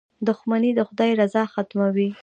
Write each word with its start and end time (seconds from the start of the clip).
•دښمني 0.27 0.71
د 0.75 0.79
خدای 0.87 1.11
رضا 1.21 1.43
ختموي. 1.53 2.09